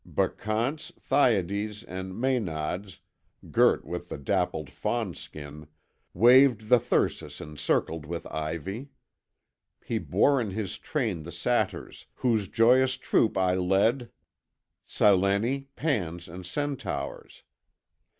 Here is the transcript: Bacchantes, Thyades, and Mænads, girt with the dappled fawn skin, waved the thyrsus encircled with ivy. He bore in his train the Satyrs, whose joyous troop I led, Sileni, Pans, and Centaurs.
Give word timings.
Bacchantes, 0.03 0.91
Thyades, 0.99 1.83
and 1.83 2.13
Mænads, 2.13 2.97
girt 3.51 3.85
with 3.85 4.09
the 4.09 4.17
dappled 4.17 4.71
fawn 4.71 5.13
skin, 5.13 5.67
waved 6.15 6.69
the 6.69 6.79
thyrsus 6.79 7.39
encircled 7.39 8.07
with 8.07 8.25
ivy. 8.31 8.89
He 9.85 9.99
bore 9.99 10.41
in 10.41 10.49
his 10.49 10.79
train 10.79 11.21
the 11.21 11.31
Satyrs, 11.31 12.07
whose 12.15 12.47
joyous 12.47 12.97
troop 12.97 13.37
I 13.37 13.53
led, 13.53 14.09
Sileni, 14.87 15.67
Pans, 15.75 16.27
and 16.27 16.47
Centaurs. 16.47 17.43